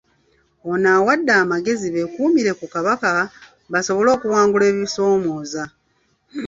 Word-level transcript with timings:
Ono 0.71 0.85
abawadde 0.91 1.31
amagezi 1.43 1.87
bekuumire 1.95 2.51
ku 2.59 2.65
Kabaka 2.73 3.09
basobole 3.71 4.09
okuwangula 4.15 4.65
ebisomooza. 4.71 5.63